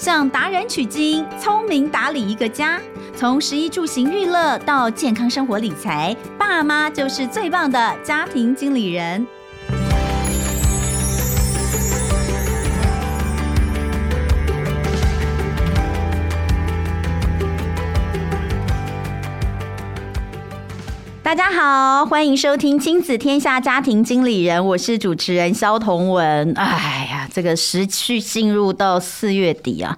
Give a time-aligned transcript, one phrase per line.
[0.00, 2.80] 向达人取经，聪明打理一个家。
[3.14, 9.26] 从食衣住行娱乐到健康生活理财，爸妈就是最棒的家庭经理人。
[21.22, 26.52] 大家好，欢迎收听《亲子天下家庭经理人》，我是主持人萧彤文。
[26.56, 26.99] 哎，
[27.32, 29.96] 这个时序进入到四月底啊，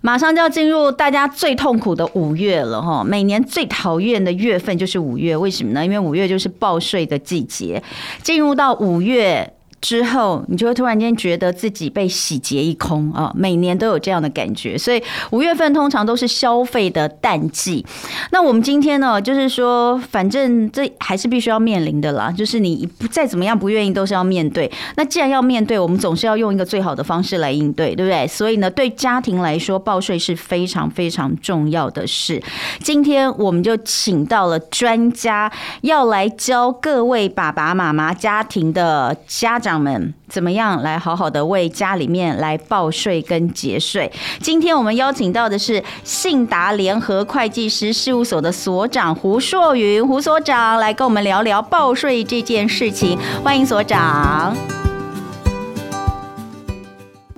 [0.00, 3.04] 马上就要进入大家最痛苦的五月了哈。
[3.04, 5.84] 每年最讨厌的月份就是五月，为什么呢？
[5.84, 7.82] 因为五月就是报税的季节，
[8.22, 9.53] 进入到五月。
[9.84, 13.30] 之后，你就会突然间觉得自己被洗劫一空啊！
[13.34, 17.84] 每年都有这样的感觉，所以五月份通常都是消费的淡季。
[18.30, 24.72] 那我们今天呢，就是说，反正这还是必须要面临的啦，就是你不再怎么样不愿意，都是要面对。
[24.96, 28.26] 那既然要面对，我们总是要用一个最好的方式来应对，对不对？
[28.26, 32.42] 所以呢，对家庭来说，报税是非常非常重要的事。
[32.80, 44.10] 今天我们就请到了专家，要来教各位爸爸妈妈家庭的家长们怎么样来好好的为家里面来报税跟节税？
[44.40, 53.18] 今天我们邀请到的是信达联合会计师事务所的所长胡硕云，胡所长来跟我们聊聊报税这件事情。
[53.42, 54.56] 欢迎所长。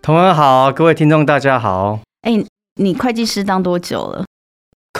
[0.03, 1.98] 同仁好，各位听众大家好。
[2.23, 2.33] 哎，
[2.77, 4.25] 你会计师当多久了？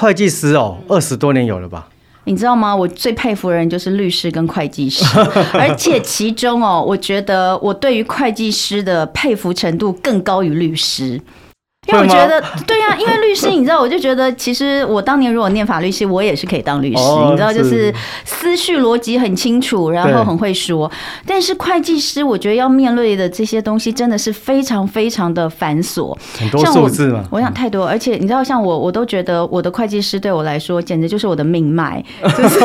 [0.01, 1.89] 会计师哦，二十多年有了吧。
[2.27, 2.75] 你知道吗？
[2.75, 5.05] 我最佩服的人就是律师跟会计师，
[5.55, 11.21] 而且其中哦，我觉得我对于会计师的佩服程度更高于律师。
[11.87, 17.03] 因为我觉得，对呀、啊，因为律师，你知道，我就觉得，其实我当年如果念法律系，我也是可以当律师。
[17.03, 20.91] 哦、你知道，就是思绪逻辑很清楚，然后很会说。
[21.25, 27.23] 但是会计师，我觉得要面对的这些东西真的是非常非常的繁琐，很多数字嘛。
[27.31, 32.05] 我想太多，而且你知道，像我，我都觉得我的会计师对我来说，简直就是我的命脉，
[32.37, 32.59] 就是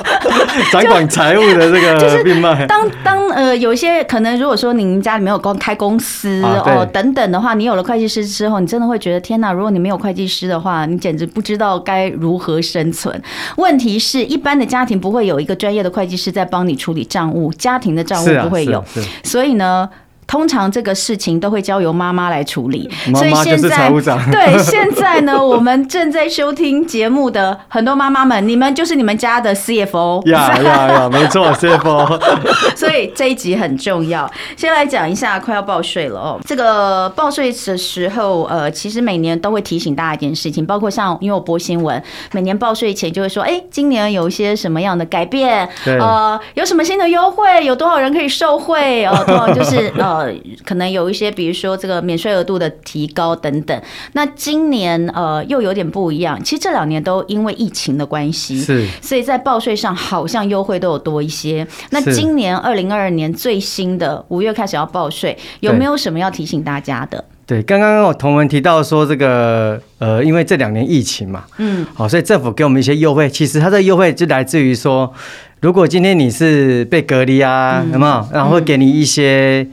[0.72, 2.64] 掌管财务的这个 命脉。
[2.66, 8.53] 当当呃，有一些可能，如果说您家里没有公开公司哦等等的话，你有了会计师之后。
[8.60, 9.52] 你真的会觉得天哪！
[9.52, 13.22] 如果你没有会计师的话，你简直不知道该如何生存。
[13.56, 18.84] 问题是一般的家庭不会有一个专业的会计师在帮你处理账务，家庭的账务不会有，
[19.22, 19.88] 所以呢。
[20.26, 23.90] 通常这个事情都会交由妈妈来处理，所以现在
[24.32, 32.20] 对现在呢，我们正在收听节目的很多妈妈们，你们就是你们家的 CFO，呀呀呀，没错，CFO。
[32.74, 36.40] 所以这一集很重要，先来讲一下，快要报税了哦。
[36.46, 42.02] 这个报税的时候，呃，其实每年都会提醒大家一件事情，包括像因为我播新闻，
[42.32, 50.13] 每年报税前就会说，哎，今年有一些什么样的改变，呃，有什么新的优惠，有多少人可以受惠，哦，多少就是呃。
[50.18, 53.82] 呃，可能有一些，比如说这个免税额度的提高等等。
[54.12, 61.66] 那今年呃又有点不一样，其实这两年都因为疫情的关系，是，所以在报税上好像优惠都有多一些。
[61.90, 67.24] 那今年二零二二年最新的五月开始要报税，有没有什么要提醒大家的？
[67.46, 75.12] 对，刚刚我同文提到说这个呃，因为这两年疫情嘛，嗯，好，所以政府给我们一些优惠，其实它的优惠就来自于说，
[75.60, 78.26] 如果今天你是被隔离啊，有没有？
[78.32, 79.66] 然后会给你一些。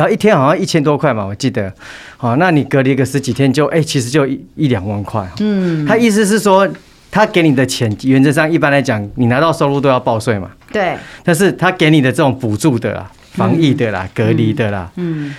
[0.00, 1.70] 然后一天好像一千多块嘛，我记得，
[2.16, 5.28] 好，那你隔离个十几天就，哎，其实就一一两万块。
[5.40, 6.66] 嗯，他意思是说，
[7.10, 10.50] 他给你的钱，原则上一般来讲，你拿到收入都要报税嘛。
[10.72, 10.96] 对。
[11.22, 15.34] 但是他给你的这种补助的啦，防疫的啦，隔离的啦，嗯，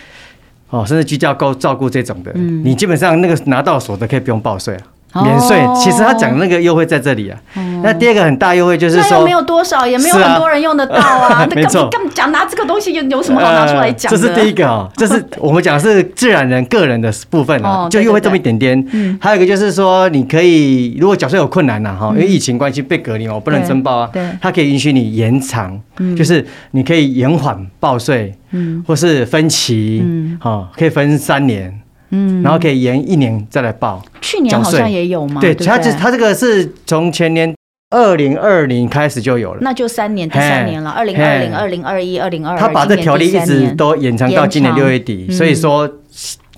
[0.69, 4.81] 哦，甚至居家照照顾这种的，你基本上那个拿到手的可以不用报税啊。
[5.13, 7.37] 免税，其实他讲的那个优惠在这里啊。
[7.83, 11.47] 那第二个很大优惠就是说，没有多少，也没有很多人用得到啊。
[11.55, 14.11] 没错，干嘛讲拿这个东西有有什么好拿出来讲？
[14.11, 18.71] 这是第一个啊，这是我们讲的是自然人个人的部分啊，就优惠这么一点点。
[19.19, 24.09] 还有一个就是说，你可以如果缴税有困难呐哈，因为疫情关系被隔离嘛，我不能申报啊。
[24.13, 25.79] 对，他可以允许你延长，
[26.15, 31.80] 就是你可以延缓报税，嗯，或是分期，嗯，好，可以分三年。
[32.11, 34.01] 嗯，然后可以延一年再来报。
[34.21, 35.41] 去年好像也有嘛？
[35.41, 37.53] 对，他这他这个是从前年
[37.89, 40.89] 二零二零开始就有了，那就三年，第三年了。
[40.89, 45.89] 二零二零、二零二一、二零二二，他把这条例一直都延长到今年六月底，所以说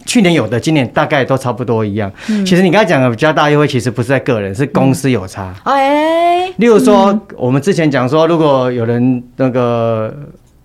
[0.05, 2.11] 去年有的，今年大概都差不多一样。
[2.45, 5.53] 其实你刚才讲的比较大优惠，其实不是在个人，是公司有差。
[5.63, 10.13] 哎，例如说我们之前讲说，如果有人那个。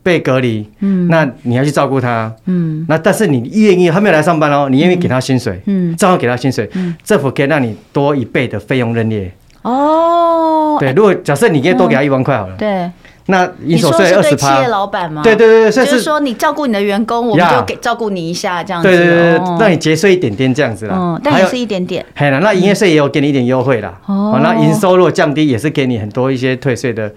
[0.08, 12.90] 被隔离，嗯，那你要去照顾他，嗯，那但是你愿意，他没有来上班哦，你愿意给他薪水，嗯，照样给他薪水，嗯，政府可以让你多一倍的费用认列，哦，对，如果假设你可以多给他一万块好了，对，
[13.30, 15.22] 那营所税二十趴，企业老板吗？
[15.22, 18.88] 对对对，就是说你照顾你的员工，我们就给照顾你一下这样子。
[18.88, 20.96] 对对对，让你节税一点点这样子啦。
[20.98, 22.02] 嗯，但也是一点点。
[22.16, 24.00] 嘿啦，那营业税也有给你一点优惠啦。
[24.06, 24.40] 哦。
[24.42, 27.12] 那营收如果降低，也是给你很多一些退税的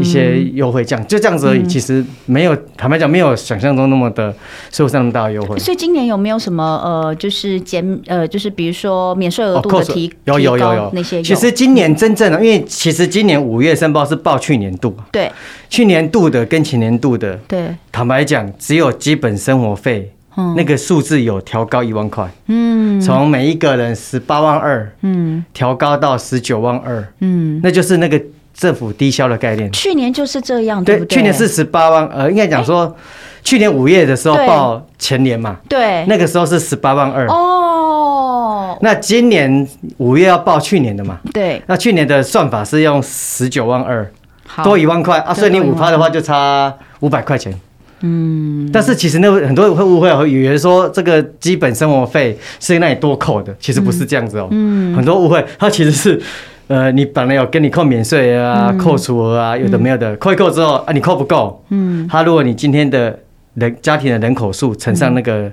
[0.00, 1.66] 一些优惠，这样就这样子而已。
[1.66, 4.34] 其实没有，坦白讲，没有想象中那么的
[4.70, 5.58] 税务上那么大的优惠。
[5.58, 11.22] 所以今年有没有什么呃，就是减呃，就是比如说免税额度的提有有有有那些？
[11.22, 14.94] 其实今年真正的，因为其实今年五月申报是报去年度。
[15.10, 15.32] 对。
[15.68, 28.20] 去年度的跟前年度的，对，坦白讲，只有基本生活费，嗯，那个数字有调高一万块，嗯，从每一个人十八万二，嗯，调高到十九万二，嗯，那就是那个
[28.52, 29.70] 政府低消的概念。
[29.72, 31.04] 去年就是这样，对？
[31.06, 32.94] 去年是十八万，呃，应该讲说，
[33.42, 39.66] 去年五月的时候报前年嘛，对，那个时候是十八万二，哦，那今年
[39.98, 44.08] 五月要报去年的嘛，对，那去年的算法是用十九万二。
[44.62, 47.52] 多一万块啊，所以你五趴的话就差五百块钱。
[48.06, 54.48] 嗯，但是其实那很多人会误会，以为说这个基本生活费是那里多扣的，其实不是这样子哦。
[54.50, 56.20] 嗯，很多误会，它其实是
[56.66, 61.64] 呃，你本来有跟你扣免税啊、扣除额啊，有的没有的，扣一扣之后啊，你扣不够。
[61.70, 63.18] 嗯，它如果你今天的
[63.54, 65.50] 人家庭的人口数乘上那个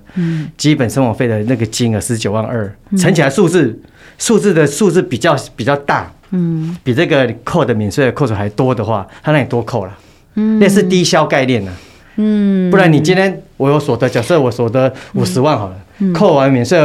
[0.58, 3.80] 基本生活费的那个金额十九万二，乘起来数字
[4.18, 6.12] 数字的数字比较比较大。
[6.32, 9.98] 嗯，比这个扣的免税的扣除还多的话，他让你多扣了，
[10.36, 11.72] 嗯，那是低消概念呢，
[12.16, 15.76] 嗯，不然你今天我有所得，假设我所得五十万好了，
[16.14, 16.80] 扣完免税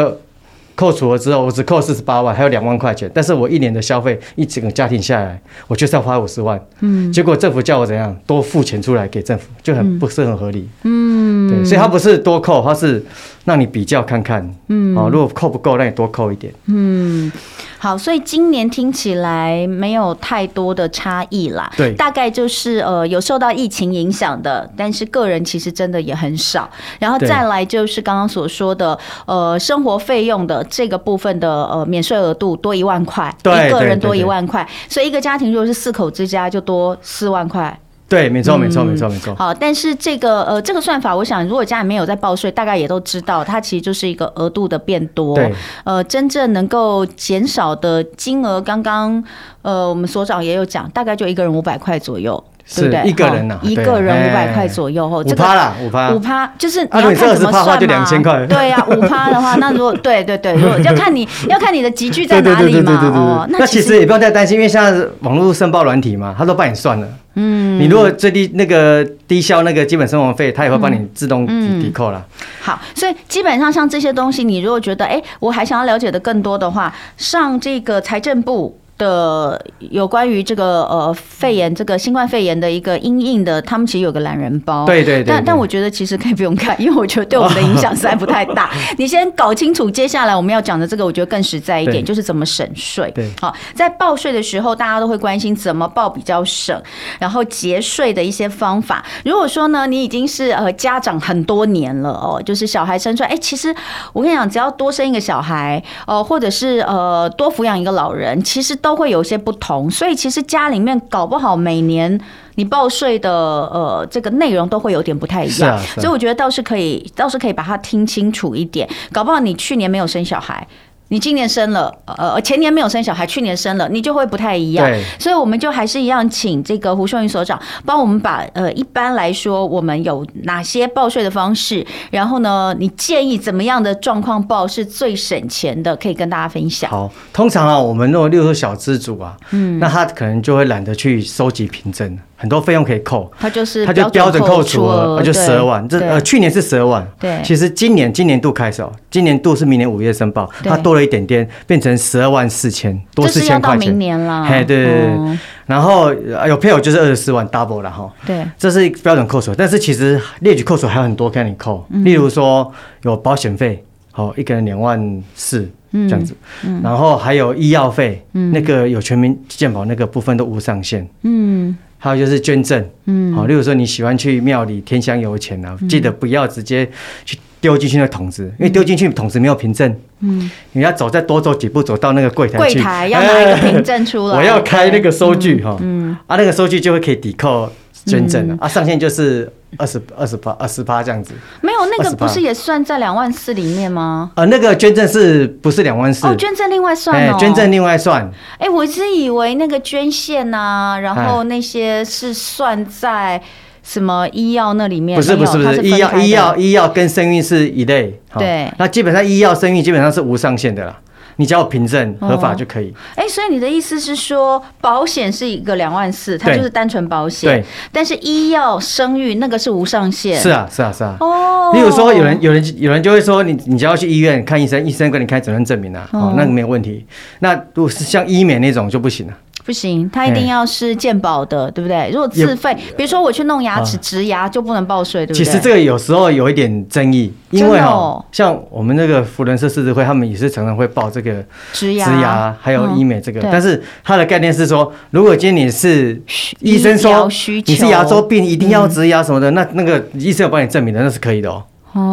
[0.75, 11.26] 扣除了之后，我只扣四十八万，还有两万块钱，但是我一年的消费一整个家庭下来，我就是要花五十万，嗯，结果政府叫我怎样多付钱出来给政府，就很不是很合理，嗯，
[11.57, 13.05] 对，所以他不是多扣，他是
[13.45, 17.31] 让你比较看看，嗯，哦，如果扣不够，那你多扣一点，嗯。
[17.79, 21.71] 好，所以今年听起来没有太多的差异啦。
[21.77, 26.69] 对，大概就是呃有受到疫情影响的，但是个人其实真的也很少。
[26.99, 37.79] 然后再来就是刚刚所说的呃生活费用的这个部分的呃免税额度多一万块，一个人多一万块，所以一个家庭如果是四口之家就多四万块。
[38.09, 39.35] 对，没错，没错，没错，没错。
[39.35, 45.35] 好，但是这个呃，这个算法，我想如果家里面有在报税，大概也都知道，它其实就是一个额度的变多。
[45.35, 45.53] 对。
[45.83, 49.23] 呃，真正能够减少的金额，刚刚
[49.63, 52.43] 呃，我们所长也有讲，大概就一个人五百块左右，
[52.75, 53.03] 对不对？
[53.05, 55.07] 一个人呐，一个人五百块左右。
[55.07, 56.11] 五趴啦，五趴。
[56.11, 57.77] 五趴就是你要看怎么算嘛。
[57.77, 58.45] 就两千块。
[58.47, 62.93] 对呀，五趴的话， 那如果对对对，如果要看你要看你的集聚在哪里嘛。
[63.15, 67.07] 哦，那其实也不用太担心，因为现在网络申报软体嘛，他都帮你算了。
[67.35, 72.25] 嗯，你如果最低那个低消那个基本生活费，他也会帮你自动抵抵扣了。
[72.61, 78.77] 好，所以基本上像这些东西，你如果觉得哎，我还想要了解的更多的话，上这个财政部。
[78.99, 84.87] 的有关于这个呃肺炎这个新冠肺炎的一个阴影的，他们其实有个懒人包。
[84.87, 85.25] 对对对。
[85.27, 88.71] 但但我觉得其实可以不用看， 因为我觉得对我们的影响实在不太大。
[88.97, 93.11] 你先搞清楚接下来我们要讲的这个，我觉得更实在一点，就是怎么省税。
[93.15, 93.31] 对。
[93.41, 96.81] 好，在报税的时候，大家都会关心怎么报比较省，
[97.19, 99.05] 然后节税的一些方法。
[99.25, 103.75] 如果说呢，你已经是呃家长很多年了哦，就是小孩生出来，哎，其实
[104.15, 108.75] 我跟你讲，只要多生一个小孩哦，或者是呃多抚养一个老人，其实。
[108.87, 112.21] 都会有些不同，所以其实家里面搞不好每年
[112.55, 118.89] 你报税的呃这个内容都会有点不太一样，所以我觉得倒是可以，倒是可以把它听清楚一点。
[119.11, 120.65] 搞不好你去年没有生小孩。
[121.09, 124.85] 你今年生了，呃，前年没有生小孩，去年生了，你就会不太一样。
[124.85, 136.91] 对，所以我们就还是一样，请这个胡秀云所长帮我们把呃，一般来说我们有哪些报税的方式，然后呢，你建议怎么样的状况报是最省钱的，可以跟大家分享。
[136.91, 142.19] 好，通常啊，我们那种六十小资主啊，嗯，那他可能就会懒得去收集凭证。
[142.37, 145.87] 很多费用可以扣，它就是它就标准扣除额，就十二万。
[145.89, 153.81] 这呃去年是十二万，对，其实今年今年度开始哦，今年度是明年五月申报，它多了一点点，变成十二万四千多四千块钱。
[153.81, 155.39] 到明年了，嘿，对对对。
[155.65, 156.13] 然后
[156.47, 158.13] 有配偶就是二十四万 double 了哈。
[158.27, 162.71] 对，这是标准扣除，但是其实列举扣除还有很多可以扣，例如说
[163.03, 166.35] 有保险费，好一个人两万四这样子，
[166.83, 171.75] 然后还有医药费，那个有全民健保那个部分都无上限，嗯。
[171.99, 176.89] 还有就是捐赠，嗯，好，例如说你喜欢去庙里添香油钱啊，记得不要直接
[177.25, 187.73] 去丢进去那桶子，因为丢进去桶子没有凭证，嗯，你要走再多走几步，走到那个柜台去，柜台要拿一个凭证出来，我要开那个收据哈，嗯，啊，那个收据就会可以抵扣
[188.07, 191.35] 捐赠啊，啊，上限就是二十二十八二十八这样子。
[191.61, 194.31] 没有那个不是也算在两万四里面吗？
[194.37, 196.27] 呃，那个捐赠是不是两万四？
[196.27, 197.33] 哦，捐赠另外算哦。
[197.33, 198.31] 欸、捐赠另外算。
[198.59, 203.43] 哎、我一直以为那个捐献啊，然后那些是算在
[203.83, 205.17] 什么医药那里面？
[205.17, 208.21] 不是不是不是，医药医药医药跟生育是一类。
[208.39, 208.73] 对。
[208.79, 210.97] 那基本上医药生育基本上是无上限的啦。
[211.37, 212.93] 你只要凭证合法就可以。
[213.15, 217.51] 哎、哦欸，所以你的意思是说，保险是一个两万四，它就是单纯保险。
[217.51, 217.65] 对。
[217.93, 220.41] 但是医药生育那个是无上限。
[220.41, 221.17] 是啊，是啊，是啊。
[221.21, 221.73] 哦。
[221.75, 227.05] 例如说，有人、有人、有人就会说，你你只要去医院看医生，医生给你开诊断证明啊，哦，那个没有问题。
[227.41, 229.35] 那如果是像医美那种就不行了。
[229.67, 232.09] 不行，它一定要是健保的，对不对？
[232.13, 235.45] 如果自费，比如说我去弄牙齿植牙，就不能报税，对不对？
[235.45, 243.41] 其实这个有时候有一点争议，因为哦，像我们那个福伦社狮子会，他们也是常常会报这个植牙、植牙还有医美这个。
[243.51, 246.23] 但是它的概念是说，如果今天你是
[246.61, 247.29] 医生说
[247.67, 251.65] 你是牙周病，一定要植牙什么的，那那个医生有帮你证明的，那是可以的哦。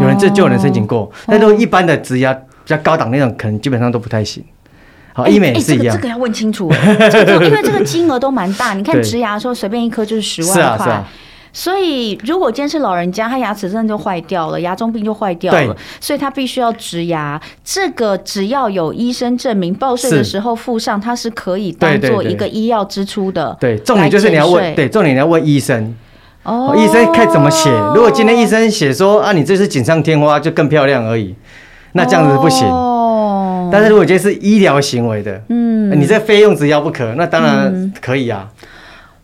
[0.01, 4.43] 有人这就有人申请过，但都一般的植牙比较高档那种，可能基本上都不太行。
[5.13, 8.73] 好，医美是一样，这个要问清楚， 因为这个金额都蛮大。
[8.73, 11.03] 你看植牙的时候，随便一颗就是十万块。
[11.55, 17.39] 所以如果今天是老人家，他牙齿真的就坏掉了，牙周病就坏掉了，所以他必须要植牙。
[17.63, 23.55] 这个只要有医生证明，报税的时候附上，它是可以当做一个医药支出的。
[23.59, 25.95] 对，重点就是你要问，对，重点你要问医生。
[26.41, 26.73] 哦。
[26.75, 27.69] 医生看怎么写？
[27.93, 31.35] 如果今天医生写说啊，你这是锦上添花，就更漂亮而已，
[31.91, 32.67] 那这样子不行。
[33.73, 38.47] 但是如果这是医疗行为的，嗯，你这费用只要不可，那当然可以啊。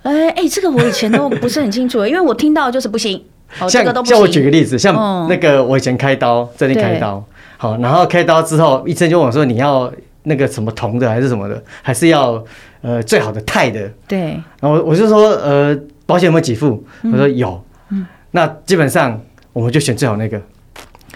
[0.01, 3.23] 哎哎，这个我以前都不是很清楚， 因为我听到就是不行。
[3.67, 7.23] 像像我举个例子，像那个我以前开刀，这里开刀，
[7.57, 9.91] 好，然后开刀之后，医生就问我说，你要
[10.23, 12.43] 那个什么铜的还是什么的，还是要
[12.81, 13.87] 呃最好的钛的？
[14.07, 14.41] 对。
[14.59, 15.77] 然后我就说呃
[16.07, 16.83] 保险有没有给付？
[17.03, 17.63] 我说有。
[17.91, 18.03] 嗯。
[18.31, 19.21] 那基本上
[19.53, 20.41] 我们就选最好那个。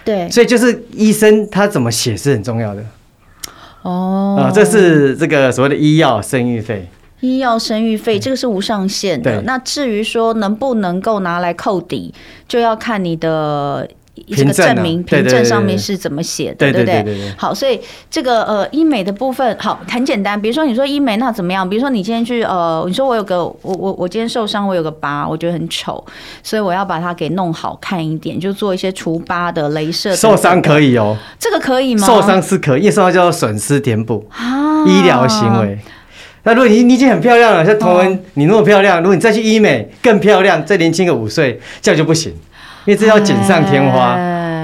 [0.04, 0.30] 对。
[0.30, 2.84] 所以就是医生他怎么写是很重要的。
[3.84, 6.88] 哦，啊，这是这个所谓的医药生育费。
[7.20, 9.40] 医药生育费这个是无上限的。
[9.42, 12.12] 那至于说能不能够拿来扣抵，
[12.46, 13.88] 就要看你的。
[14.36, 17.34] 这个证明凭证上面是怎么写的，对不对？
[17.36, 17.80] 好，所以
[18.10, 20.40] 这个呃医美的部分好很简单。
[20.40, 21.68] 比如说你说医美那怎么样？
[21.68, 26.04] 比如说你今天去呃，你说我有个我我我今天受伤，我有个疤，我觉得很丑，
[26.42, 30.14] 所以我要把它给弄好看一点，就做一些除疤的镭射。
[30.14, 32.06] 受伤可以哦，这个可以吗？
[32.06, 35.78] 受伤是可以，因为受伤叫做损失填补啊，医疗行为。
[36.44, 42.32] 那如果你你已经很漂亮了，像童文你那么漂亮，如果你再去医美更漂亮，再年轻个五岁，这样就不行。
[42.84, 44.14] 因为这叫锦上添花。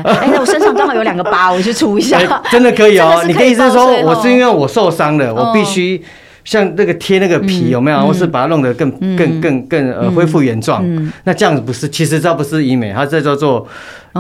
[0.03, 2.19] 哎，那我身上刚好有两个疤， 我去除一下。
[2.51, 3.23] 真的可以哦。
[3.27, 6.03] 你的意思是说，我是因为我受伤了，我必须
[6.43, 8.07] 像那个贴那个皮有没有？
[8.07, 10.83] 或是把它弄得更更更更呃恢复原状？
[11.25, 11.87] 那这样子不是？
[11.87, 13.67] 其实这不是医美，它这叫做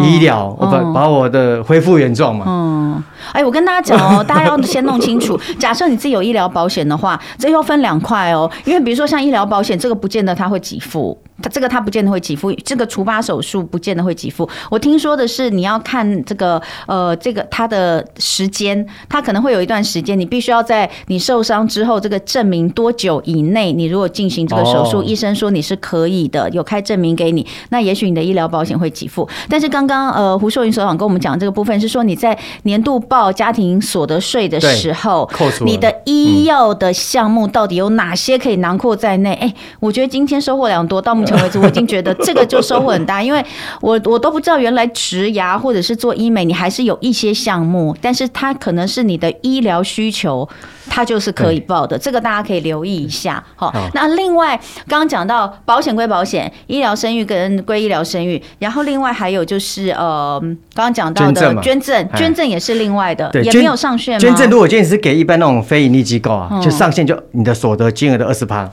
[0.02, 0.54] 医疗。
[0.60, 2.44] 我把把我的恢复原状嘛。
[2.46, 3.02] 嗯。
[3.32, 5.40] 哎，我跟大家讲哦， 大家要先弄清楚。
[5.58, 8.50] 假设你自己有医疗保险的话，这又分两块哦。
[8.66, 11.18] 因为比如说像医疗保险，这个不见得它会给付。
[11.42, 14.48] 他这个他不见得会给付，这个除疤手术不见得会给付。
[14.70, 29.28] 我听说的是，你要看这个呃，这个他的时间，他可能会有一段时间，你必须要在你受伤之后，这个证明多久以内，你如果进行这个手术，哦、医生说你是可以的，有开证明给你，那也许你的医疗保险会给付。
[29.48, 35.28] 但是刚刚呃胡秀云所长跟我们讲这个部分是说，你在年度报家庭所得税的时候，
[35.64, 39.32] 你的医药的项目到底有哪些可以囊括在内？
[39.34, 41.29] 哎、嗯欸，我觉得今天收获良多，到目前。
[41.36, 43.44] 为止，我已经觉得这个就收获很大，因为
[43.80, 50.48] 我我都不知道原来植牙或者是做医美，你还是有一些项目，但是它可能是你的医疗需求，
[50.88, 53.42] 它就是可以报的，这个大家可以留意一下。
[53.56, 54.56] 好，那另外
[54.88, 60.38] 刚刚讲到保险归保险，医疗生育跟归医疗生育，然后另外还有就是呃，
[60.74, 64.20] 刚刚讲到的捐赠，捐赠也是另外的，也没有上限吗？
[64.20, 68.68] 捐赠如果建议是给一般那种非盈利机构啊，就上限就你的所得金额的二十趴。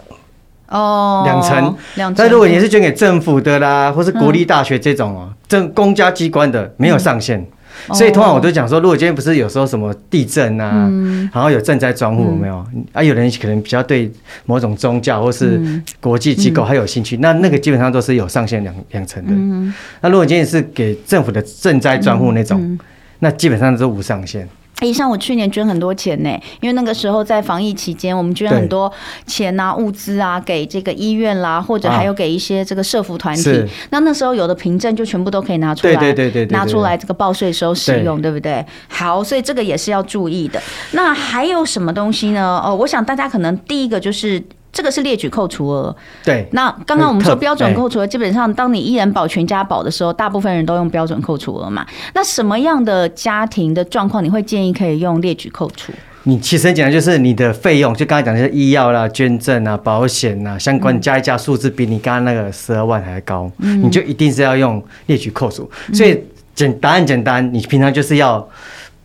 [0.69, 2.15] 哦，两成，两成。
[2.17, 7.45] 但如果你是捐给政府的啦，或是国立大学这种哦，政公家机关的没有上限，
[7.93, 10.89] 所以通常我都讲说，如果今天不是有时候什么地震啊，
[11.33, 12.65] 然后有赈灾专户有没有？
[12.91, 14.11] 啊，有人可能比较对
[14.45, 15.61] 某种宗教或是
[16.01, 19.73] 国际机构还有兴趣，那那个基本上都是有上限两两层的。
[20.01, 22.77] 那如果今天是给政府的赈灾专户那种，
[23.19, 24.47] 那基本上都是无上限。
[24.79, 26.29] 哎，像我去年捐很多钱呢，
[26.61, 28.91] 因为那个时候在防疫期间，我们捐很多
[29.25, 33.65] 钱啊、物资啊，给这个医院啦，或者还有给一些这个社服团体。
[33.89, 38.63] 那那时候有的凭证就全部都可以拿出来，对对对对，拿出来这个报税时候使用，对不对？
[38.87, 40.61] 好，所以这个也是要注意的。
[40.91, 42.61] 那还有什么东西呢？
[42.63, 45.95] 哦，我想大家可能第一个就是这个是列举扣除额。
[46.23, 46.47] 对。
[46.51, 51.85] 那刚刚我们说标准扣除额，基本上当你一人保全家保的时候，大部分人都用标准扣除额嘛。
[52.13, 55.91] 那什么样的家庭的状况，你会建议可以用列举扣除？
[56.23, 65.69] 你其实很简单，就是你的费用，就刚才讲的是医药啦、捐赠啊、保险啊，相关加一加数字比你刚刚那个十二万还高，嗯，你就一定是要用列举扣除。
[65.93, 66.21] 所以
[66.53, 68.45] 简答案简单，你平常就是要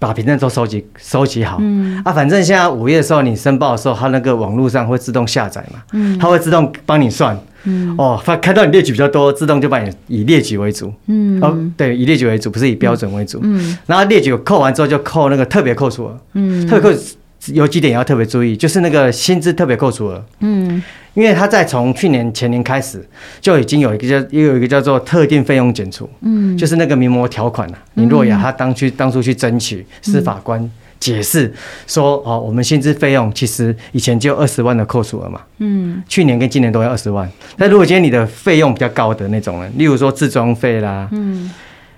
[0.06, 1.58] 把凭证都收集收集好。
[1.60, 7.38] 嗯啊，反正现在五月的时候你申报的时候，它那个网络上会自动下载嘛，嗯，它会自动帮你算。
[7.64, 10.92] 嗯哦，它看到你列举比较多，自动就把你以列举为主。
[11.06, 13.38] 嗯哦，对，以列举为主，不是以标准为主。
[13.42, 16.18] 嗯，然后列举扣完之后就扣那个特别扣除额。
[16.32, 17.00] 嗯，特别扣
[17.48, 20.24] 有几点要特别注意，就是那个薪资特别扣除额。
[20.40, 20.82] 嗯，
[21.14, 23.04] 因为他在从去年前年开始
[23.40, 26.08] 就已经有一个叫又有一个叫做特定费用减除。
[26.20, 27.78] 嗯，就是那个名模条款了。
[27.94, 30.70] 你若雅她当去当初去争取司法官。
[31.02, 31.52] 解释
[31.88, 37.28] 说哦，我们薪资费用其实以前就二十万的扣除额嘛，嗯，去年跟今年都要二十万。
[37.56, 41.50] 那如果今天你的费用比较高的那种人，例如说自装费啦，嗯，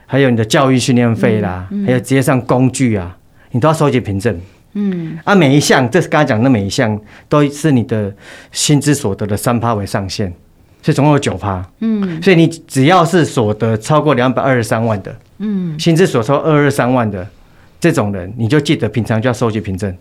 [0.06, 3.14] 还有你的教育训练费啦，还有直接上工具啊，
[3.50, 4.40] 你都要收集凭证，
[4.74, 8.12] 嗯，啊，每一项，这是刚才讲的每一项都是你的
[8.52, 10.32] 薪资所得的三趴为上限，
[10.82, 17.26] 所以总共有九趴，嗯，所以你只要是所得超过两百二十三万的，嗯，薪资所收二二三万的。
[17.80, 19.94] 这种人，你就记得平常就要收集凭证，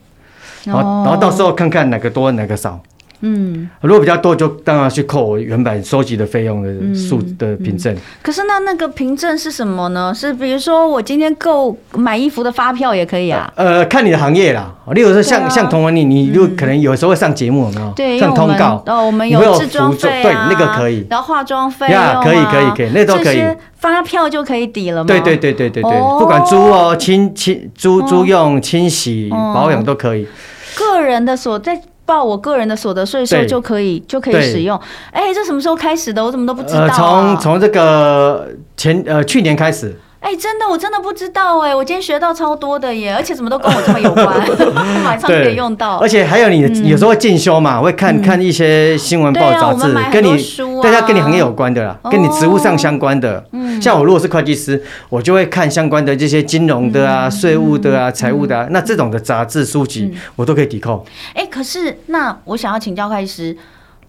[0.63, 2.82] 然后然后到时候看看哪个多哪个少。
[3.25, 7.96] 嗯，如果比较多，就当然去扣我原本收集的费用的数的凭证。
[8.22, 10.13] 可是那那个凭证是什么呢？
[10.13, 13.50] 是比如说我今天购买衣服的发票也可以啊？
[13.56, 14.70] 呃，看你的行业啦。
[14.92, 17.94] 例如说像像童文你，你如果可能有时候会上节目，有没有？
[17.96, 18.84] 对，上通告。
[18.88, 21.08] 哦，我们有制装费对，那个可以。
[21.10, 23.42] 然后化妆费呀，可以可以可以，那都可以。
[23.77, 25.08] 发票就可以抵了吗？
[25.08, 30.27] 对对对对对对，不管租哦、清清租租用、清洗、保养都可以。
[30.75, 31.82] 个人的所在。
[32.05, 34.79] 报我个人的所得税收就可以就可以使用。
[35.12, 36.24] 哎，这什么时候开始的？
[36.24, 36.89] 我怎么都不知道啊。
[36.89, 39.98] 从从这个前呃去年开始。
[40.24, 44.39] 哎、欸，真的，我真的不知道哎，我今天学到超多的耶，而且怎么都跟我这么有关，
[45.03, 45.98] 马上可以用到。
[45.98, 50.42] 而且还有你有时候会进修嘛，会看看一些新闻报杂志，跟你
[50.82, 53.44] 大家跟你行业有关的啦，跟你职务上相关的。
[53.82, 61.05] 像我如果是会计师，我就会看相关的这些金融的啊、税务的啊、财务的啊，那这种的杂志书籍我都可以抵扣。
[61.33, 63.57] 哎，可是那我想要请教会计师。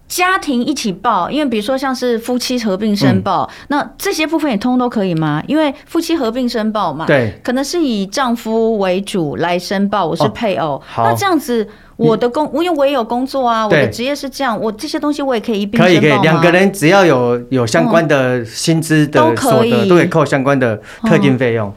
[0.07, 5.41] 家庭一起报，因为比如说像是夫妻合并申报，嗯、那这些部分也通通都可以吗？
[5.47, 15.99] 因为夫妻合并申报嘛，对，可能是以丈夫为主来申报，我是配偶，哦、那这样子我的工，因为我也有工作啊，我的职业是这样，我这些东西我也可以一并申报？
[15.99, 21.67] 可以可以，两个人只要有有相关的薪资的所得，都可以，都可以扣相关的特定费用。
[21.69, 21.73] 嗯、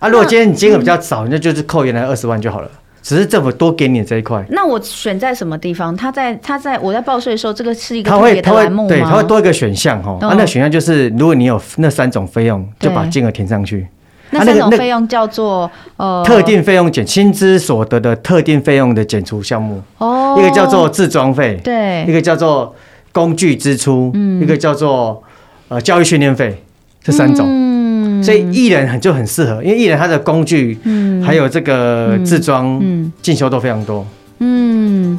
[0.00, 2.70] 啊，如果今天你金额比较少，那就是扣原来二十万就好了。
[3.06, 5.96] 只是政府多给你这一块，那我选在什么地方？
[5.96, 8.88] 他在他在我在报税的时候，这个是一个特别的栏目吗？
[8.88, 10.18] 对，他会多一个选项哈。
[10.22, 13.86] 啊，那选项就是如果你有那三种费用，就把金额填上去。
[14.30, 22.74] 那三种费用叫做呃特定费用减薪资所得的特定费用的减除项目哦，一个叫做自装费，对，一个叫做
[23.12, 25.22] 工具支出，嗯，一个叫做
[25.68, 26.60] 呃教育训练费，
[27.04, 27.46] 这三种。
[28.22, 34.06] 所以艺人很就很适合，因为艺人他的工具，嗯，还有这个自装，嗯，进修都非常多，
[34.38, 35.18] 嗯，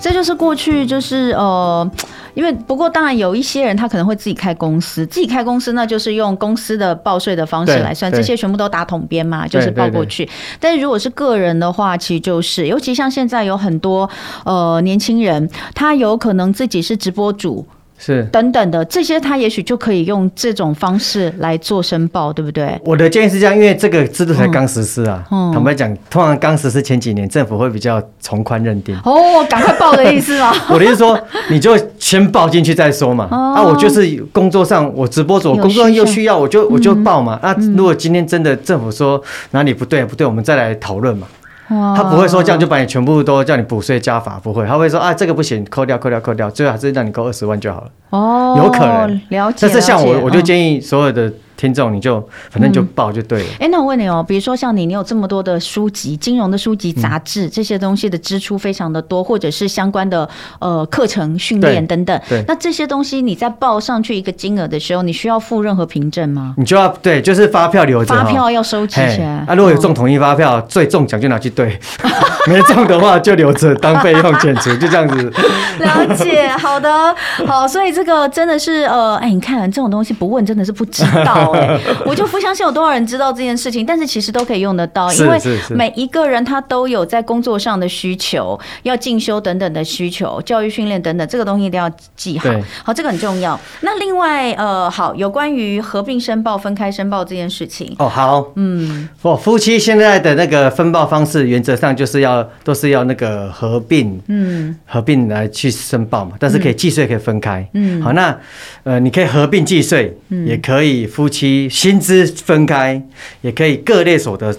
[0.00, 1.90] 这就是过去就是呃，
[2.34, 10.28] 因为不过当然有一些人他可能会自己开公司，自己开公司那就是用公司的报税的方式来算，这些全部都打统编嘛，就是报过去。
[10.60, 14.08] 但是如果是个人的话，其实就是，尤其像现在有很多
[14.44, 17.66] 呃年轻人，他有可能自己是直播主。
[17.98, 22.80] 是等等的这些，他也许就可以用这种方式来做申报，对不对？
[22.84, 25.24] 我的建议是这样，因为这个制度才刚实施啊。
[25.30, 28.96] 嗯，坦白讲，通常刚实施前几年，政府会比较从宽认定。
[29.04, 30.54] 哦，赶快报的意思吗？
[30.70, 31.18] 我的意思说，
[31.50, 33.28] 你就先报进去再说嘛。
[33.30, 37.38] 哦、啊，我就是工作上，我直播组，工作上又需要，我就我就报嘛。
[37.42, 41.26] 那、嗯啊、如果今天真的政府说哪里不对不对，我们再来讨论嘛。
[41.68, 47.90] 他不会说这样就把你全部都叫你补税加罚，不会，他会说啊，这个不行，扣掉扣掉扣掉，最后还是让你扣二十万就好了。
[48.10, 49.58] 哦，有可能，了解。
[49.60, 51.32] 但是像我，我就建议所有的。
[51.58, 53.44] 听众，你就反正就报就对了。
[53.54, 60.26] 哎、嗯欸，那我问你哦，比如说像你，你有这么多的书籍、金融的书籍、杂志、嗯、这些东西的支出非常的多，或者是相关的
[60.60, 62.18] 呃课程训练等等。
[62.28, 62.44] 对。
[62.46, 66.54] 那这些东西你在报上去一个金额的时候，你需要付任何凭证吗？
[66.56, 68.14] 你就要对，就是发票留着。
[68.14, 69.44] 发票要收集起来。
[69.48, 71.76] 啊，如果有中统一发票，最中奖就拿去兑，
[72.46, 75.32] 没中的话就留着当备用减除，就这样子。
[75.80, 77.14] 了解，好的，
[77.46, 81.47] 好，所以这个真的是呃，哎、欸，你看这种东西不问真的是不知道。
[81.52, 85.38] 到哎、欸， 我就不相信有多少人知道这件事情，但是其实都可以用得到，因为
[85.70, 92.50] 每一个人他都有在工作上的需求，要进修等等的需求，教育训练等等，这个东西一定要记好。
[92.84, 93.58] 好，这个很重要。
[93.82, 108.36] 那另外呃，好，有关于合并申报、分开申报这件事情哦，好，嗯，哦，夫妻现在的那个分报方式，原则上就是要都是要那个合并，嗯，合并来去申报嘛，但是可以计税可以分开，嗯，好，那
[108.84, 110.48] 呃，你可以合并计税，嗯。
[110.48, 111.37] 也可以夫妻
[111.68, 113.00] 薪资分开，
[113.42, 114.54] 也可以各类所得，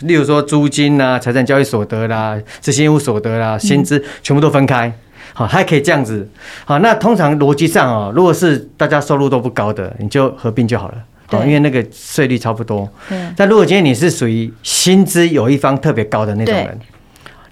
[0.00, 4.92] 例如说租金啊、财产交易所得啦、执行业务所得啦、薪资全部都分开，
[5.32, 6.28] 好，还可以这样子，
[6.64, 10.94] 好，那通常逻辑上哦，如果是大家收入都不高的，你就合并就好了。
[11.30, 12.88] 哦，因为那个税率差不多。
[13.06, 13.18] 对。
[13.36, 16.80] 但如果今天你是属于薪资有一方特别高的那种人，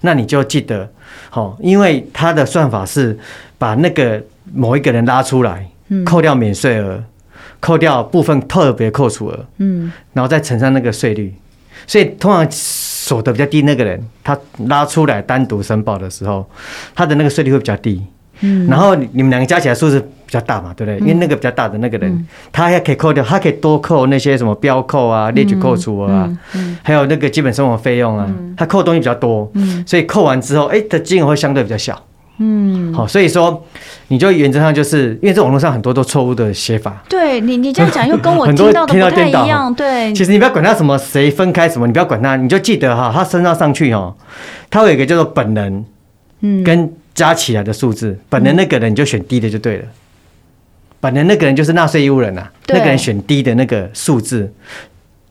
[0.01, 0.89] 那你就记得，
[1.29, 3.15] 好，因为他的算法是
[3.59, 4.19] 把那个
[4.51, 5.69] 某一个人拉出来，
[6.03, 7.03] 扣掉免税额，
[7.59, 11.33] 扣掉部分特别扣除额，嗯，然后再乘上那个税率，
[11.85, 16.45] 所以通常所得比较低那个人，他拉出来单独申报的时候，
[16.95, 18.01] 他的那个税率会比较低。
[18.41, 20.99] 嗯，然后你们两个加起来数字比较大嘛，对不对？
[20.99, 26.31] 因为那个比较大的那个人，他还可以扣掉，他可以多扣那些什么标扣啊、列举扣除啊，
[26.83, 29.51] 还有那个基本生活费用啊，他扣的东西比较多，
[29.87, 31.99] 所以扣完之后，哎，的金额会相对比较小。
[32.37, 33.65] 嗯，好，所以说
[34.07, 37.03] 你就原则上就是因为这网络上很多都错误的写法。
[37.09, 39.73] 对你，你这样讲又跟我 听到的不太一样。
[39.73, 44.15] 对，其实你不要管他什么谁分开什么，你不要管他，你就记得哈，他升到上去哦，
[44.69, 45.85] 他会有一个叫做本人，
[46.41, 46.93] 嗯，跟。
[47.17, 49.85] 加起来的数字，本人那个人你就选低的就对了。
[50.99, 54.53] 本人那个人就是纳税义务人呐，那个人选低的那个数字，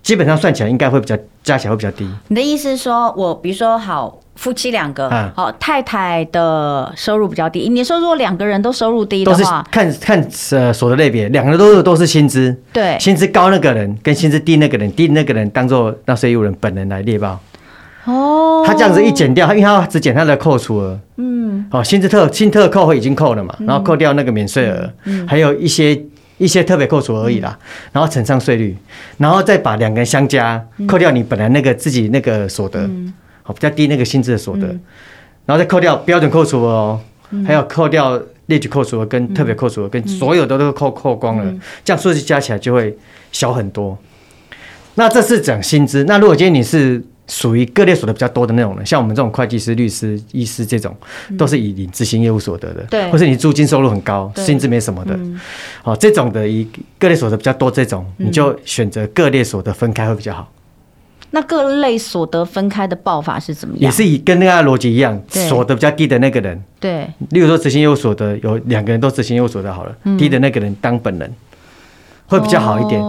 [0.03, 2.05] 基本上算起来应该会比较加起来会比较低。
[2.27, 17.41] 你的意思是说，我比如说好夫妻两个，好太太的收入比较低，你说如果两个人都收入低的话，看看呃所得类别，两个人都都是薪资，对，薪资高那个人跟薪资低那个人，低那个人当做纳税义务人本人来列报。
[18.05, 26.01] 哦，他这样子一减掉，因为他只减他的扣除额，嗯，哦，薪资特薪特扣会已经扣了嘛，然后扣掉那个免税额，嗯，还有一些
[26.39, 27.59] 一些特别扣除而已啦，
[27.91, 28.77] 然后乘上税率，
[29.19, 32.89] 然后再把两个人相加，扣掉你本来那个自己那个所得，
[33.47, 34.67] 好比较低那个薪资的所得，
[35.47, 37.01] 然后再扣掉标准扣除额哦，
[37.47, 41.55] 还有扣掉列举扣除额跟特别扣除额跟所有的都扣扣光了，
[41.85, 42.97] 这样数字加起来就会
[43.31, 43.97] 小很多。
[44.97, 50.97] 那这是讲薪资，那如果今天你是属于各类所得比较多的那种人，像我们这种会计师、律师、医师这种，
[51.37, 55.19] 都是以领执行业务所得的，对，或是你租金收入很高，薪资没什么的，
[55.85, 56.67] 哦，这种的以
[56.99, 60.51] 各类所得比较多这种，你就选择各类所得分开会比较好。
[61.37, 63.83] 那各类所得分开的报法是怎么样？
[63.83, 71.31] 也是以跟那个逻辑一样，所得比较低的那个人，对，例如说执行业务所得有两个人都执行业务所得好了，低的那个人当本人。
[72.29, 73.01] 会比较好一点。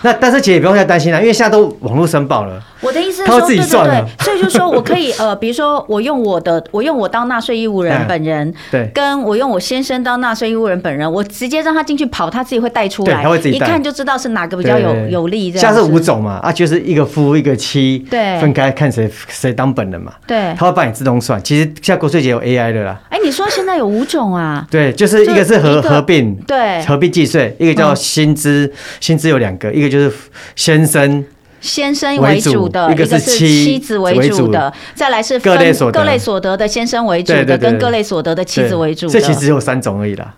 [0.00, 2.60] 那但是其实也不用太担心啦，因为现在都网络申报了。
[2.80, 15.52] 我的意思是说，对对对，所以就是说我可以 呃，比如说我用我的，我用我当纳税义务人本人，对，跟我用我先生当纳税义务人本人，我直接让他进去跑，他自己会带出来，他会自己，一看就知道是哪个比较有有利。
[15.52, 21.40] 像是五种嘛，啊，就是一个夫一个妻，对，分开看谁谁当本人嘛，对，他会帮你自动算。
[21.44, 23.00] 其实现在国税局有 AI 的啦。
[23.10, 24.66] 哎，你说现在有五种啊？
[24.68, 30.12] 对，就是一个是合合并，对，合并计税，一个叫薪资，薪资有两个，一个就是
[30.54, 31.24] 先生。
[31.60, 39.12] 先生为主的，一个是妻子为主的，再来是各类所得，各类所得的先生为主的，跟各类所得的妻子为主的。
[39.12, 40.34] 这其实只有三种而已啦，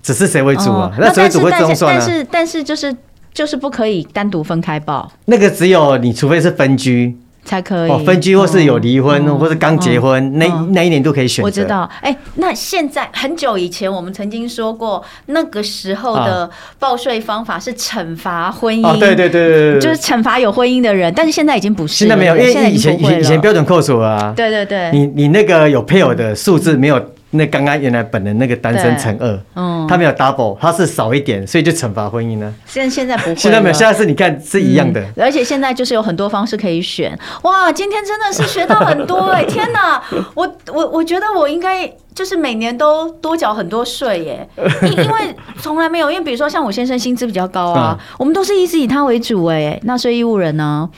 [0.00, 0.92] 只是谁为主啊？
[0.96, 1.98] 那谁为主会自动算啊？
[2.00, 2.94] 但是但是就是
[3.34, 5.10] 就是不可以单独分开报。
[5.24, 7.16] 那个只有你除非是分居。
[7.50, 7.90] 才可以。
[7.90, 11.46] 哦分居，或是有离婚，或是刚结婚，那那一年都可以选择。
[11.46, 27.04] 我知道，哎，那现在很久以前我们曾经说过，那个时候的报税方法是惩罚婚姻，对对对对，就是惩罚有婚姻的人，但是现在已经不是，现在没有，因为以前以前以前标准扣除啊，对对对，你你那个有配偶的数字没有。
[27.32, 32.52] 那刚刚原来本人那个单身乘二，嗯，他没有 double，他是少一点，所以就惩罚婚姻呢。
[32.66, 37.16] 现在现在不会， 现在没有，现在是你看是一样的，而且现在就是有很多方式可以选。
[37.42, 39.44] 哇，今天真的是学到很多 哎！
[39.44, 40.02] 天哪，
[40.34, 44.48] 我我我觉得我应该就是每年都多缴很多税耶，
[44.82, 50.90] 因因为从来没有，因为比如说像我先生薪资比较高啊，我们都是一直以他为主哎，纳税义务人呢。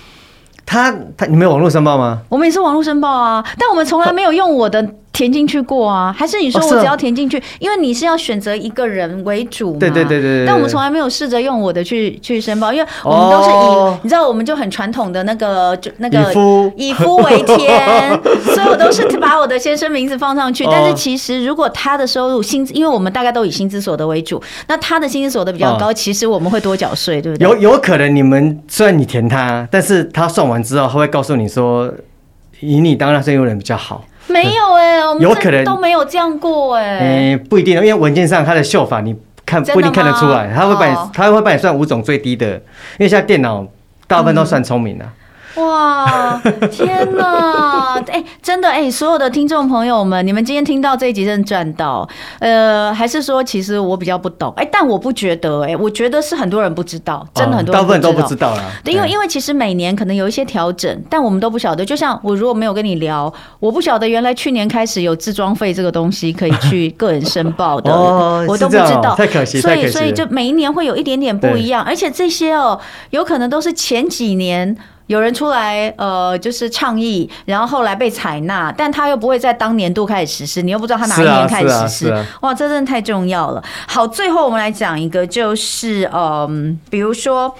[0.64, 2.22] 他他你没有网络申报吗？
[2.30, 4.94] 我们也是网络申报啊，但我们从来没有用我的。
[5.12, 6.14] 填进去过啊？
[6.16, 7.40] 还是你说我只要填进去？
[7.58, 9.78] 因为你是要选择一个人为主嘛。
[9.78, 10.46] 对对对对，对。
[10.46, 18.10] 但我们从来没有试着用我的去去申报，因为我们都是以、哦、你知道，我们就很传统的那个就那个以夫以夫为天，
[18.54, 20.64] 所以我都是把我的先生名字放上去。
[20.64, 27.46] 哦、但是其实如果他的收入薪资，因为我们大概都以薪资所得为主，那他的薪资所得比较高，哦、其实我们会多缴税，对不对？
[27.46, 31.92] 有有可能你们虽然你填他，但是他算完之后，他会告诉你说，
[32.60, 34.02] 以你当纳税人比较好。
[34.28, 37.34] 没有哎、欸， 我们有可能都没有这样过哎、欸。
[37.34, 43.66] 嗯，不一定，因为文件上它的秀法你看不一定看得出来，他会把你他会把你算五种最低的，因为现在电脑
[44.06, 45.10] 大部分都算聪明的、啊。
[45.10, 45.18] 嗯
[45.56, 47.94] 哇，天哪！
[48.08, 52.08] 哎、欸，真的哎、欸，所有的听众朋友们，你们今天听到这一集真的赚到。
[52.38, 54.52] 呃，还是说其实我比较不懂？
[54.56, 58.62] 哎、欸，但我不觉得哎、欸，我觉得是很多人不知道，真的很多人大部分都不知道啦。
[58.82, 61.84] 对，因为因为其实每年可能有一些调整，但我们都不晓得。
[61.84, 69.14] 就像我如果没有跟你聊，我不晓得原来去年开始有自装费这个东西可以去个人申报的，哦、 我都不知道。
[69.14, 74.76] 太可惜，所以所以就每一年会有一点点不一样，而且这些哦，有可能都是前几年。
[75.12, 83.62] 有人出来，呃，就是倡议，然后后来被采纳，但他又不会在当年度开始实施，你又不知道他哪一年开始实施，啊啊啊、哇，这真的太重要了。
[83.86, 86.48] 好，最后我们来讲一个，就是嗯、呃，
[86.88, 87.54] 比如说，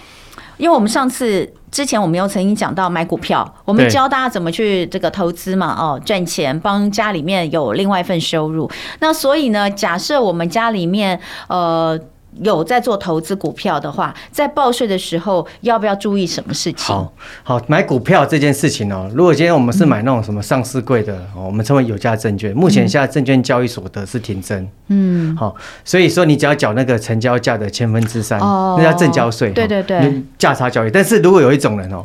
[0.56, 8.70] 因为我们上次之前我们又曾经讲到买股票，我们教大家怎么去这个投资嘛，哦，赚钱，帮家里面有另外一份收入。
[9.00, 12.00] 那所以呢，假设我们家里面呃。
[12.40, 16.94] 有在做投资股票的话，在报税的时候要不要注意什么事情？
[16.94, 19.10] 好，好，买股票这件事情哦。
[19.14, 24.66] 如果今天我们是买那种什么上市柜的，哦，我们称为有价证券，目前现在证券交易所得是停征。
[24.88, 29.50] 嗯，好，所以说你只要缴那个成交价的千分之三，那叫正交税。
[29.50, 30.90] 对对对，价差交易。
[30.90, 32.02] 但是如果有一种人哦，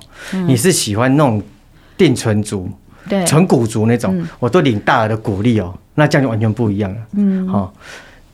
[0.47, 1.41] 你是喜欢那种
[1.97, 2.69] 定存族、
[3.07, 6.97] 对，存股族那种，我都领大额的股利哦，那这样就完全不一样了。
[7.13, 7.73] 嗯，好。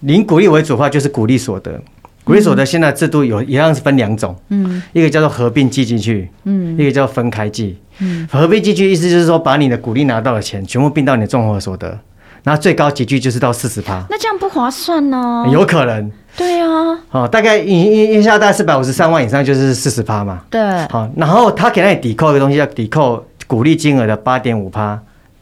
[0.03, 1.79] 领股利为主的话，就是股利所得。
[2.23, 7.77] 股利所得现在制度有一样是分两种，嗯，一个叫做合并计进去，嗯，一个叫分开计。
[7.99, 11.99] 嗯，合并计进去意思就是说，把你的股利拿到的钱全部并到你的综合所得，
[12.43, 14.05] 然后最高级距就是到四十趴。
[14.09, 15.45] 那这样不划算呢？
[15.51, 16.09] 有可能。
[16.37, 16.97] 对啊。
[17.11, 20.43] 哦，大概一一一下大概四百五十三万以上就是四十趴嘛。
[20.49, 20.61] 对。
[20.87, 24.97] 好，然后他给那你抵扣一个东西，叫抵扣股利金额的八点五趴，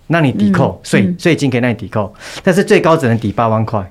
[0.07, 2.11] 那你抵扣税税金可以让你抵扣，
[2.43, 3.87] 但是最高只能抵八万块。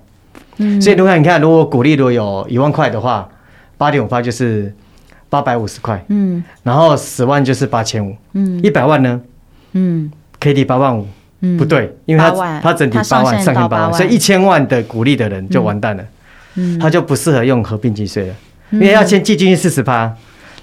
[0.80, 3.28] 所以如果你看，如果股利如果有一万块的话，
[3.78, 4.74] 八点五趴就是
[5.30, 9.20] 八百五十块，嗯，然后十万就是八千五，嗯，一百万呢，
[9.72, 11.06] 嗯，可以抵八万五，
[11.40, 16.04] 嗯，不对，因为他他整体八万，上限八万，所以一千万的股利的人就完蛋了，
[16.56, 18.34] 嗯，他就不适合用合并计税了，
[18.72, 20.12] 因为要先计进去四十趴，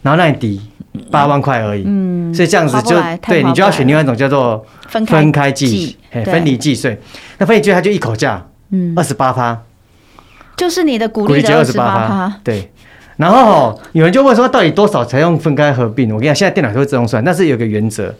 [0.03, 0.61] 然后让你抵
[1.09, 6.99] 八万块而已，嗯，所以这样子就对你就要选另外一种叫做分开计，分离计税，
[7.39, 9.59] 那分离计税它就一口价，嗯，二十八趴。
[10.57, 12.69] 就是你的股利的二十八趴，对。
[13.15, 16.13] 然后有人就问说，到底多少才用分开合并？
[16.13, 18.13] 我跟你讲，现在电脑都会自动算，但是有个原则。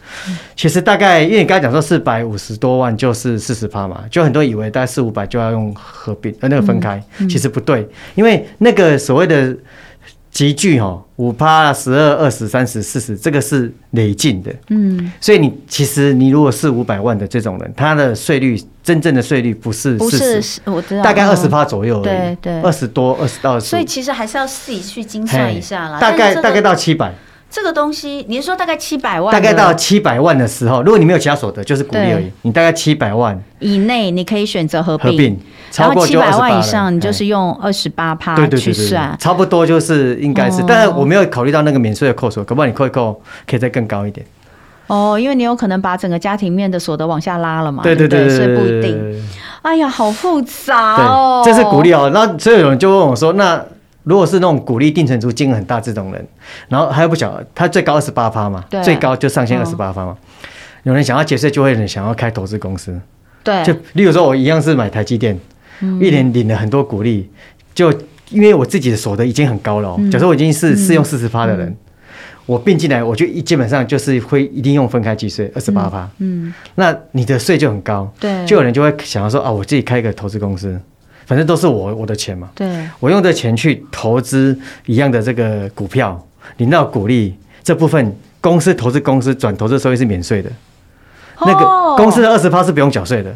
[0.56, 9.56] 其实大概，因为你刚才讲说四百五十多万就是四十趴嘛，就很多以为大概四五百就要用合并，呃，那个分开，其实不对，因为那个所谓的。
[10.32, 14.54] 级距哈，五趴、十二、二十、三十、四十，这个是累进的。
[14.70, 22.04] 嗯，所以你其实你如果是五百万的这种人，他的税率真正的税率不是不是，我知道，大概二十趴左右而已。
[22.04, 23.66] 对对，二十多，二十到二十。
[23.66, 26.00] 所以其实还是要自己去精算一下啦。
[26.00, 27.14] 大概大概到七百。
[27.50, 29.32] 这个东西，你是说大概七百万？
[29.32, 32.30] 大概到七百万的时候，如果你没有其他所得，就是股利而已。
[32.42, 35.40] 你大概七百万以内，你可以选择合并。
[35.76, 40.64] 然后七百万以上，你就是用二十八趴去算，差不多就是应该是。
[40.68, 44.26] 但是我没有考虑到那个免税的扣除，可不可以你扣一扣，可以再更高一点？
[44.88, 47.84] 哦，因为你有可能把整个家庭面的所得往下拉了嘛？
[47.84, 49.22] 对对对，所以不一定。
[49.62, 51.42] 哎呀，好复杂哦。
[51.44, 52.10] 这是鼓励哦。
[52.14, 53.62] 那所以有人就问我说：“那
[54.08, 56.26] 如果是那种股利定存族金额很大这种人，
[56.70, 58.64] 然后他又不想，他最高二十八趴嘛？
[58.84, 60.18] 最高就上限二十八趴嘛？
[60.84, 62.98] 有人想要节税，就会有人想要开投资公司。
[63.44, 65.38] 对，就例如说，我一样是买台积电。”
[65.80, 67.30] 一年领了很多股利，
[67.76, 67.94] 就
[68.30, 71.78] 因为我自己的所得已经很高了，假设我已经是适用四十趴的人，
[72.48, 76.10] 我并进来，我就一基本上就是会一定用分开计税二十八趴。
[76.18, 80.76] 嗯，那你的税就很高，对，就有人就会想要说啊，我自己开一个投资公司，
[81.28, 86.18] 反正都是我我的钱嘛，对，我用这钱去投资一样的这个股票，
[86.56, 90.50] 领到股利这部分，公司投资公司转投资收益是免税的，
[91.46, 93.36] 那个公司的二十趴是不用缴税的。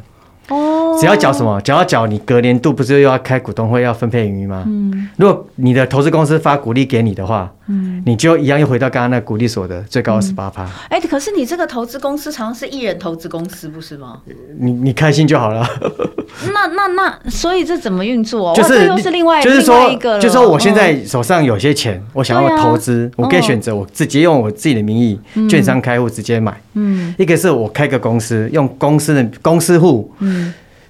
[0.52, 4.64] 哦，只要缴什么，只要缴你隔年度不是又要开股东会要分配盈余吗？
[4.68, 10.64] 嗯，如果你的投资公司发股利给你的话，嗯，你就一样又回到刚刚那股利所得最高二十八趴。
[10.90, 14.18] 哎、嗯欸，可是你这个投资公司常常是一人投资公司，不是吗？
[14.60, 15.66] 你你开心就好了。
[16.54, 18.54] 那那那，所以这怎么运作？
[18.56, 26.60] 就是又是另外就是说一个，就是说我现在手上有些钱，我想要投资，我可以选择我直接用我自己的名义，券商开户直接买。
[26.74, 30.41] 嗯，一个是我开个公司，用公司的公司户，嗯。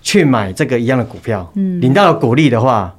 [0.02, 2.94] 去买这个一样的股票，嗯，领到了股利的话，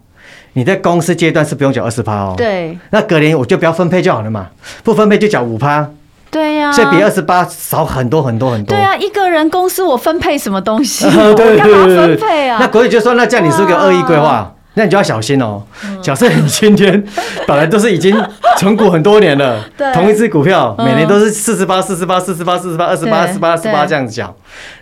[0.52, 2.34] 你在公司阶段是不用缴二十趴哦。
[2.36, 4.48] 对，那隔年我就不要分配就好了嘛，
[4.84, 5.88] 不分配就缴五趴。
[6.30, 8.74] 对呀，所以比二十八少很多很多很多。
[8.74, 11.04] 对啊，一个人公司我分配什么东西？
[11.12, 12.56] 我干嘛分配啊？
[12.58, 14.54] 那国语就说，那这样你是不是有恶意规划？
[14.74, 15.62] 那你就要小心哦。
[16.00, 17.04] 假设你今天
[17.46, 18.18] 本来都是已经
[18.56, 19.62] 存股很多年了，
[19.92, 24.34] 同一只股票每年都是四十八、四十八、四十八、四十八、二十八、二十八、二十八这样子缴，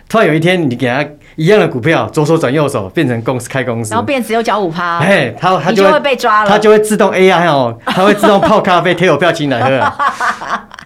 [0.07, 1.05] 突然有一天你给他。
[1.41, 9.91] 一样的股票，左手转右手变成公司开公司，然后变只有缴五趴，哎，他他就，就会被抓了，他就会自动 AI 哦，他会自动泡咖啡，贴我票进来喝，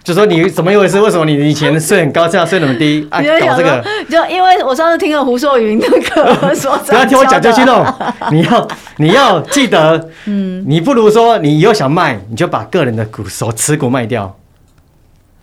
[0.01, 0.97] 就说你怎么一回事？
[1.01, 3.05] 为什么你以前税很高，现在税那么低？
[3.11, 7.85] 啊，搞这个，就因为我上次听了胡硕云那个 说，不要听我讲就去弄，
[8.31, 14.33] 你要你要记得， 嗯，你不如说你以后想卖，你就把个人的股手持股卖掉，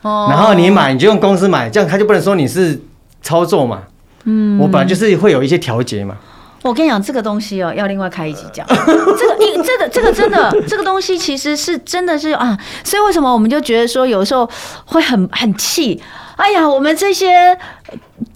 [0.00, 2.80] 哦，然后你买你就用公司买，这样他就不能说你是
[3.20, 3.82] 操作嘛。
[4.24, 6.16] 嗯，我本来就是会有一些调节嘛。
[6.62, 8.66] 我跟你讲，这个东西哦，要另外开一集讲。
[8.68, 8.74] 这
[9.28, 12.56] 个，你这个，这个真的，这个东西其实是真的是啊。
[12.84, 14.48] 所以为什么我们就觉得说，有时候
[14.84, 16.00] 会很很气？
[16.36, 17.58] 哎呀，我们这些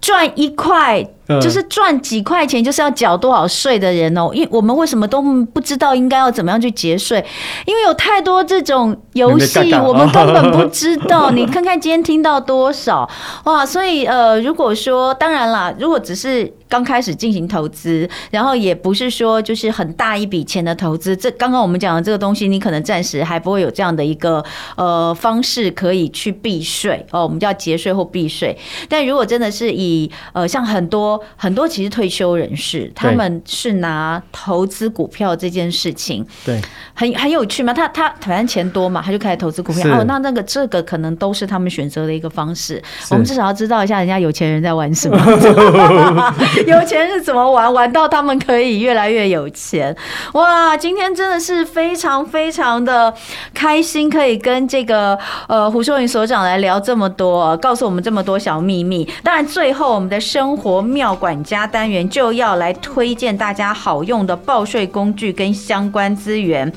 [0.00, 1.08] 赚一块。
[1.40, 5.20] 就是赚几块钱就是要缴多少税的人哦，因为我们为什么都
[5.52, 7.24] 不知道应该要怎么样去节税？
[7.66, 11.32] 因为有太多这种游戏，我们根本不知道。
[11.32, 13.08] 你看看今天听到多少
[13.44, 13.66] 哇！
[13.66, 24.44] 所以呃，如果说当然啦，如果只是刚开始进行投资，然后也不是说就是很大一笔钱的投资，这刚刚我们讲的这个东西，你可能暂时还不会有这样的一个
[24.76, 28.56] 呃方式可以去避税哦，我们叫节税或避税。
[28.88, 31.15] 但如果真的是以呃像很多。
[31.36, 36.60] 很多其实退休人士，他们是拿投资股票这件事情，对，
[36.94, 37.72] 很很有趣嘛。
[37.72, 39.98] 他他反正钱多嘛，他就开始投资股票。
[39.98, 42.82] 哦，那那个这个可能都是他们选择的一个方式。
[43.10, 45.16] 我们至少要知道一下人家有钱人在玩什么，
[46.66, 49.96] 有钱是怎么玩，玩到他们可以越来越有钱。
[50.34, 53.14] 哇，今天真的是非常非常的
[53.54, 59.08] 开心，可以跟这个呃胡秀云所长来聊这么多，告诉我们这么多小秘密。
[59.22, 61.05] 当然，最后我们的生活妙。
[61.14, 66.72] 管家单元就要来推荐大家好用的报税工具跟相关资源。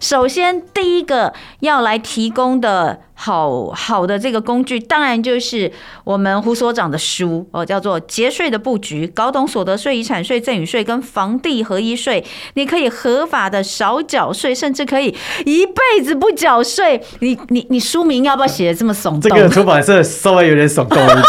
[0.00, 3.00] 首先，第一个要来提供的。
[3.24, 5.72] 好好的这个工具，当然就是
[6.04, 15.06] 我们胡所长的书哦，叫做《节税的布局》，搞懂所得税、遗产税、赠与税跟房地合一税，你可以合法的少缴税，甚至可以
[15.46, 17.00] 一辈子不缴税。
[17.20, 19.22] 你你你书名要不要写的这么耸动？
[19.22, 21.24] 这个出版社稍微有点耸动一点。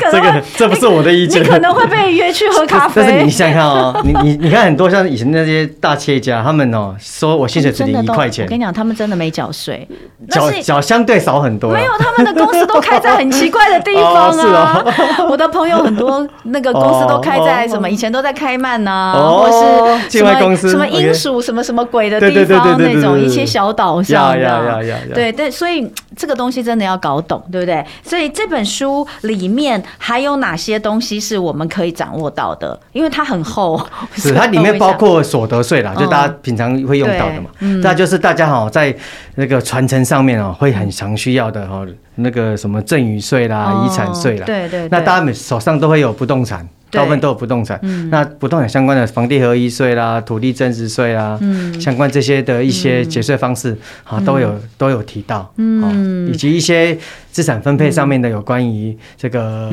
[0.10, 1.40] 这个这不是我的意见。
[1.40, 3.00] 你可能会被约去喝咖啡。
[3.06, 9.86] 但是你想想看哦，你你你看很多像以前那些大企业家，他们哦说我薪水只领一块钱，我跟你讲，他们真的没缴税，
[10.28, 10.79] 缴缴。
[10.80, 14.84] 相对少很多，没有他们的公司都开在很奇怪的地方啊！
[15.28, 17.88] 我的朋友很多，那个公司都开在什么？
[17.90, 25.90] 以前都在开曼呐，或是什么什么英属什么什么鬼的地方那种一些小岛上的，对对，所以
[26.20, 27.86] 这个东西真的要搞懂，对不对？
[28.02, 32.78] 所以这本书里面还有哪些东西是我们可以掌握到的？
[32.92, 33.80] 因为它很厚，
[34.16, 37.50] 是它里面包括所得税啦，就大家平常会用到的嘛。
[37.82, 38.92] 那就是大家哈在
[39.36, 40.70] 那个传承上面哦会。
[40.80, 46.66] 很常需要的哈，那个什么赠与税啦、遗产税啦，对对，那大家每手上都会有不动产。
[46.90, 51.38] 大部分都有不动产，那不动产相关的房地合一税啦、土地增值税啦，
[51.80, 56.28] 相关这些的一些节税方式啊，都有都有提到，嗯。
[56.32, 56.96] 以及一些
[57.30, 59.70] 资产分配上面的有关于这个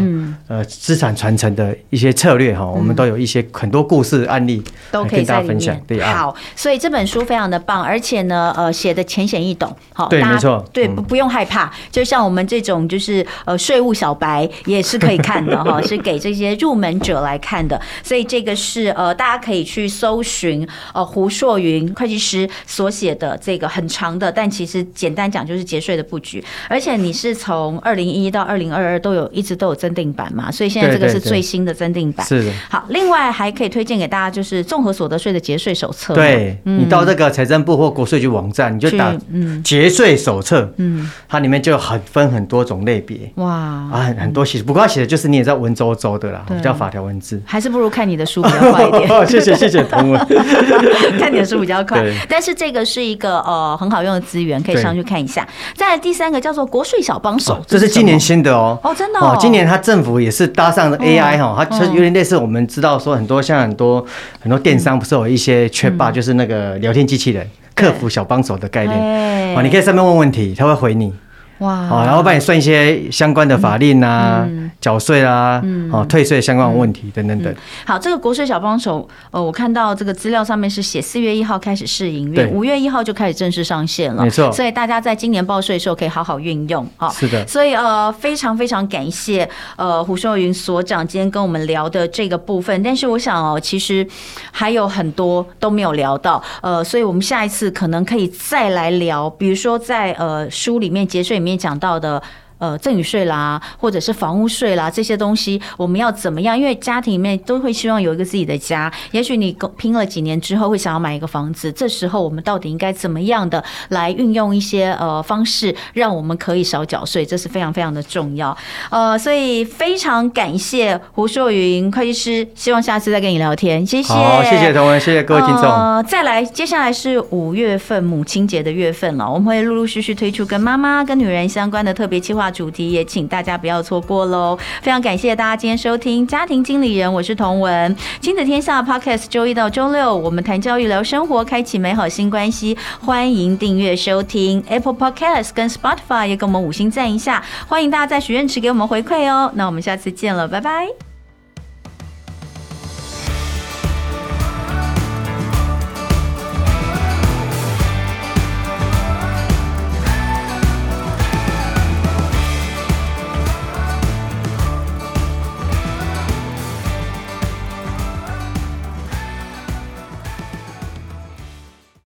[0.47, 5.75] 呃资产传承的一些策略哈，我们都有一些很多故事案例都可以跟大家分享。
[5.87, 16.99] 对啊，好，所以这本书非常的棒，而且呢，呃，写的浅显易懂，好，对，没错，对，不不用害怕，就像我们这种就是呃税务小白也是可以看的哈， 是给这些入门。
[17.07, 26.43] 者来看的，所以这个是呃，大家可以去搜寻呃胡硕云会计师所写的这个很长的，但其实简单讲就是节税的布局。
[26.69, 32.25] 而且你是从二零一一到二零二二都有一直都有增订版嘛，所以现在这个是最新的增订版。
[32.27, 32.51] 是的。
[32.69, 36.13] 好，另外还可以推荐给大家就是综合所得税的节税手册。
[36.13, 43.31] 对，你到这个财政部或国税局网站，你就打嗯节税手册，嗯，它里面就很分很多种类别。
[43.35, 47.41] 哇啊，很很多写，不过他写的就是你也知道文绉绉的啦，比较法条文字。
[47.45, 49.07] 还是不如看你的书比较快一点。
[49.27, 50.27] 谢谢谢谢同文，
[51.19, 52.03] 看你的书比较快。
[52.29, 55.47] 但是这个是一个呃很好用的资源，可以上去看一下。
[55.75, 58.79] 再来第三个叫做国税小帮手，这是今年新的哦。
[58.83, 59.35] 哦，真的哦。
[59.39, 64.05] 今年他政府也是搭上了 AI 哈，它有点类似我们知道说很多像很多
[64.41, 69.55] 很多电商不是有一些 Chatbot，就是那个聊天机器人、客服小帮手的概念。
[69.55, 71.13] 哦，你可以上面问问题，他会回你。
[71.59, 74.47] 哇，好，然后帮你算一些相关的法令啊、
[74.79, 77.53] 缴税啊、哦退税相关的问题等等等。
[77.85, 84.23] 好，这个国税小帮手，呃，我看到这个资料上面是写四月一号开始试营运，五月一号就开始正式上线了。
[84.23, 87.09] 没错，所以大家在今年报税的时候可以好好运用啊。
[87.09, 92.83] 是的，所以呃，非常非常感谢呃胡秀云所长今天跟我们聊的这个部分。
[92.83, 94.05] 但是我想哦，其实
[94.51, 102.21] 还有很多都没有聊到，呃，所以我们下一次可能可以再来聊，比如说在呃书里面节税里面讲到的。
[102.59, 106.57] 呃，赠与税啦，或者是房屋税啦，这些东西我们要怎么样？
[106.57, 108.91] 因为家庭里面都会希望有一个自己的家。
[109.11, 117.25] 也许你拼了几年之后会想要买一个房子，这时候我们到底应该怎么样的来运用一些呃方式，让我们可以少缴税？
[117.25, 118.55] 这是非常非常的重要。
[118.89, 123.85] 呃，所以非常感谢胡硕云会计师，希望下次再跟你聊天。
[123.85, 125.63] 谢谢，好，谢谢同文，谢谢各位听众。
[125.63, 132.46] 呃，再来，接下来是五月份母亲节的月份了，我们会陆陆续续推出跟妈妈跟女人相关的特别计划。
[132.49, 134.57] 主题也请大家不要错过喽！
[134.81, 142.77] 非常感谢大家今天收听《家庭经理人》，我是童文，亲子天下 Podcast，周一到周六我们谈教育、聊生活，开启美好新关系。
[142.99, 147.43] 欢迎订阅收听 Apple Podcast 跟 Spotify，也给我们五星赞一下。
[147.67, 149.51] 欢迎大家在许愿池给我们回馈哦。
[149.55, 151.16] 那我们下次见了，拜拜。